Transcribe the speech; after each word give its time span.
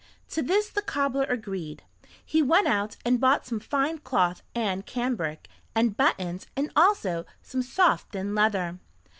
To 0.29 0.41
this 0.41 0.67
the 0.67 0.81
cobbler 0.81 1.25
agreed. 1.25 1.83
He 2.25 2.41
went 2.41 2.65
out 2.67 2.97
and 3.05 3.19
bought 3.19 3.45
some 3.45 3.59
fine 3.59 3.99
cloth 3.99 4.41
and 4.55 4.83
cambric, 4.83 5.47
and 5.75 5.95
buttons 5.95 6.47
and 6.55 6.71
also 6.75 7.23
some 7.43 7.61
soft 7.61 8.11
thin 8.13 8.33
leather. 8.33 8.79